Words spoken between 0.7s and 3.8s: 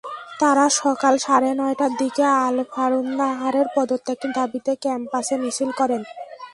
সকাল সাড়ে নয়টার দিকে আলফারুন্নাহারের